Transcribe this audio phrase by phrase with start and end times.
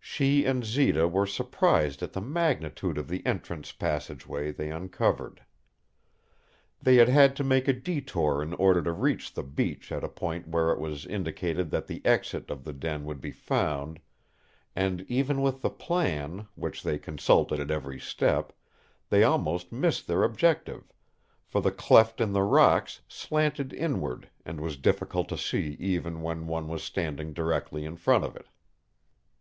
[0.00, 5.42] She and Zita were surprised at the magnitude of the entrance passageway they uncovered.
[6.82, 10.08] They had had to make a detour in order to reach the beach at a
[10.08, 14.00] point where it was indicated that the exit of the den would be found,
[14.74, 18.52] and even with the plan, which they consulted at every step,
[19.08, 20.92] they almost missed their objective,
[21.44, 26.48] for the cleft in the rocks slanted inward and was difficult to see even when
[26.48, 28.46] one was standing directly in front of it.